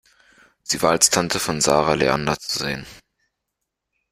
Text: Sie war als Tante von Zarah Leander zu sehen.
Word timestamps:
Sie 0.63 0.81
war 0.81 0.93
als 0.93 1.11
Tante 1.11 1.39
von 1.39 1.61
Zarah 1.61 1.93
Leander 1.93 2.35
zu 2.39 2.57
sehen. 2.57 2.87